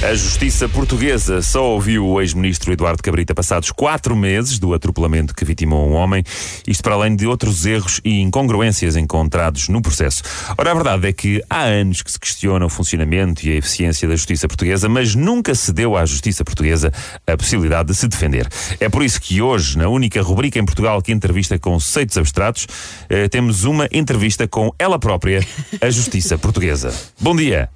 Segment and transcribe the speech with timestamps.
[0.00, 5.44] A justiça portuguesa só ouviu o ex-ministro Eduardo Cabrita passados quatro meses do atropelamento que
[5.44, 6.22] vitimou um homem,
[6.68, 10.22] isto para além de outros erros e incongruências encontrados no processo.
[10.56, 14.06] Ora, a verdade é que há anos que se questiona o funcionamento e a eficiência
[14.08, 16.92] da justiça portuguesa, mas nunca se deu à justiça portuguesa
[17.26, 18.48] a possibilidade de se defender.
[18.78, 22.68] É por isso que hoje, na única rubrica em Portugal que entrevista conceitos abstratos,
[23.08, 25.44] eh, temos uma entrevista com ela própria,
[25.82, 26.94] a justiça portuguesa.
[27.20, 27.68] Bom dia.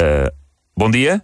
[0.00, 0.45] Uh,
[0.78, 1.22] Bom dia?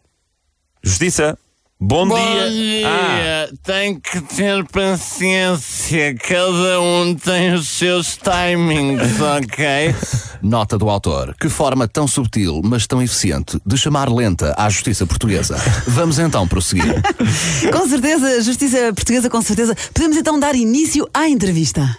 [0.83, 1.39] Justiça?
[1.79, 2.51] Bom, Bom dia!
[2.51, 2.87] dia!
[2.89, 9.95] Ah, Tem que ter paciência, cada um tem os seus timings, ok?
[10.41, 11.35] Nota do autor.
[11.41, 15.57] Que forma tão subtil, mas tão eficiente de chamar lenta à justiça portuguesa.
[15.89, 17.03] Vamos então prosseguir.
[17.73, 19.75] Com certeza, Justiça Portuguesa, com certeza.
[19.93, 21.99] Podemos então dar início à entrevista.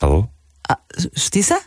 [0.00, 0.28] alô?
[0.68, 0.78] Ah,
[1.14, 1.60] justiça?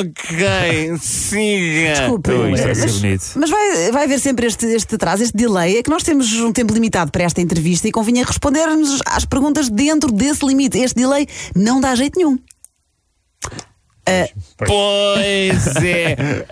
[0.00, 1.92] Ok, siga.
[1.94, 2.30] Desculpe.
[2.30, 3.24] Ui, isto vai ser mas, bonito.
[3.36, 5.76] mas vai, vai haver sempre este, este atraso, este delay.
[5.76, 9.68] É que nós temos um tempo limitado para esta entrevista e convinha respondermos às perguntas
[9.68, 10.78] dentro desse limite.
[10.78, 12.38] Este delay não dá jeito nenhum.
[14.66, 16.44] Pois é,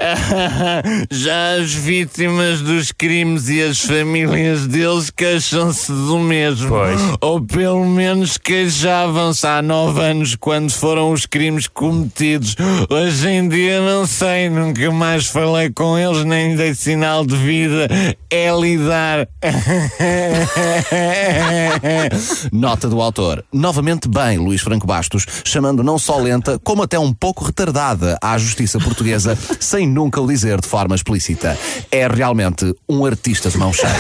[1.10, 6.70] já as vítimas dos crimes e as famílias deles queixam-se do mesmo.
[6.70, 6.98] Pois.
[7.20, 12.56] Ou pelo menos queixavam-se há nove anos quando foram os crimes cometidos.
[12.88, 17.86] Hoje em dia não sei, nunca mais falei com eles, nem dei sinal de vida.
[18.30, 19.28] É lidar.
[22.50, 23.44] Nota do autor.
[23.52, 28.36] Novamente bem, Luís Franco Bastos, chamando não só lenta, como até um pouco retardada à
[28.38, 31.58] justiça portuguesa, sem nunca o dizer de forma explícita.
[31.90, 33.92] É realmente um artista de mão cheia.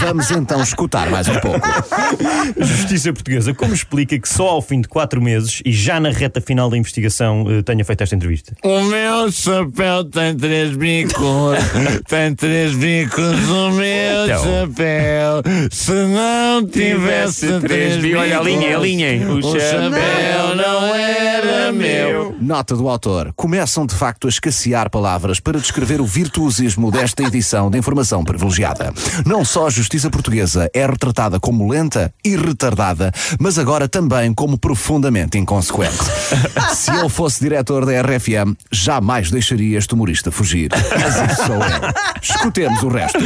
[0.00, 1.66] Vamos então escutar mais um pouco.
[1.66, 6.10] A Justiça Portuguesa, como explica que só ao fim de quatro meses e já na
[6.10, 8.54] reta final da investigação eh, tenha feito esta entrevista?
[8.62, 11.58] O meu chapéu tem três bicos,
[12.08, 13.48] tem três bicos.
[13.48, 14.44] O meu Então.
[14.44, 19.26] chapéu, se não tivesse três bicos, Olha, alinhem, alinhem.
[19.26, 22.36] O o chapéu chapéu não era meu.
[22.56, 23.34] Nota do autor.
[23.36, 28.94] Começam de facto a escassear palavras para descrever o virtuosismo desta edição de informação privilegiada.
[29.26, 34.56] Não só a justiça portuguesa é retratada como lenta e retardada, mas agora também como
[34.56, 35.98] profundamente inconsequente.
[36.74, 40.70] Se eu fosse diretor da RFM, jamais deixaria este humorista fugir.
[40.72, 42.16] Mas isso sou eu.
[42.22, 43.18] Escutemos o resto.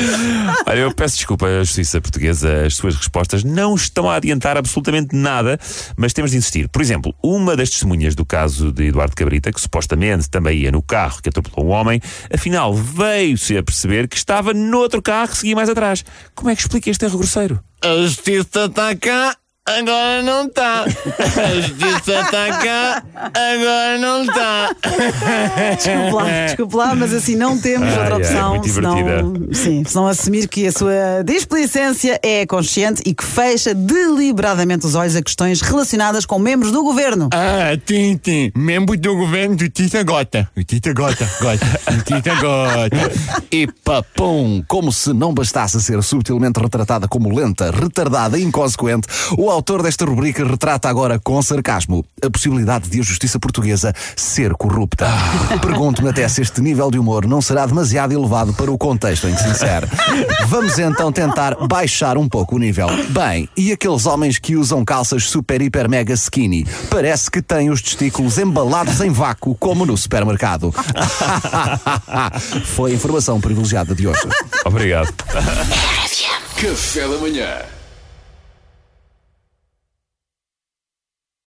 [0.66, 5.14] Olha, eu peço desculpa à justiça portuguesa, as suas respostas não estão a adiantar absolutamente
[5.14, 5.56] nada,
[5.96, 6.68] mas temos de insistir.
[6.68, 10.82] Por exemplo, uma das testemunhas do caso de Eduardo Cabrita, que supostamente também ia no
[10.82, 12.00] carro que atropelou um homem,
[12.32, 16.02] afinal veio-se a perceber que estava noutro carro que seguia mais atrás.
[16.34, 17.60] Como é que explica este erro grosseiro?
[17.82, 19.36] A justiça está cá,
[19.78, 20.82] agora não está.
[20.84, 24.74] A justiça está cá, agora não tá.
[24.84, 25.74] está.
[25.76, 28.50] Desculpe lá, desculpe lá, mas assim não temos Ai, outra ai, opção.
[28.50, 29.54] muito senão, divertida.
[29.54, 35.16] sim, senão assumir que a sua displicência é consciente e que fecha deliberadamente os olhos
[35.16, 37.28] a questões relacionadas com membros do governo.
[37.32, 38.52] Ah, tem, tem.
[38.54, 40.48] Membro do governo do Tita Gota.
[40.56, 41.80] O Tita Gota, Gota.
[41.92, 43.40] O Tita Gota.
[43.52, 44.62] E papum!
[44.68, 50.06] Como se não bastasse ser subtilmente retratada como lenta, retardada e inconsequente, o autor desta
[50.06, 55.06] rubrica retrata agora com sarcasmo a possibilidade de a justiça portuguesa ser corrupta.
[55.60, 59.34] Pergunto-me até se este nível de humor não será demasiado elevado para o contexto em
[59.34, 59.86] que se insere.
[60.46, 62.88] Vamos então tentar baixar um pouco o nível.
[63.10, 66.66] Bem, e aqueles homens que usam calças super, hiper, mega skinny?
[66.88, 70.72] Parece que têm os testículos embalados em vácuo, como no supermercado.
[72.64, 74.26] Foi a informação privilegiada de hoje.
[74.64, 75.12] Obrigado.
[76.56, 77.79] Café da manhã.